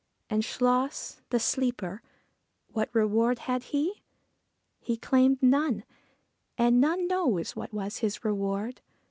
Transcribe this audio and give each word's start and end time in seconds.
And 0.31 0.41
Chluas, 0.41 1.21
the 1.29 1.39
sleeper 1.39 2.01
what 2.69 2.89
reward 2.91 3.37
had 3.37 3.65
he? 3.65 4.01
He 4.79 4.97
claimed 4.97 5.43
none, 5.43 5.83
and 6.57 6.81
none 6.81 7.07
knows 7.07 7.55
what 7.55 7.71
was 7.71 7.97
his 7.97 8.25
reward. 8.25 8.81